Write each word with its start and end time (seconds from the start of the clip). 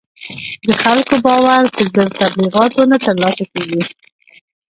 د 0.67 0.69
خلکو 0.83 1.15
باور 1.25 1.63
په 1.75 1.81
زر 1.93 2.07
تبلیغاتو 2.21 2.81
نه 2.91 2.97
تر 3.05 3.15
لاسه 3.23 3.43
کېږي. 3.51 3.81